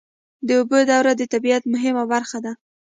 [0.47, 2.53] د اوبو دوره د طبیعت مهمه برخه ده.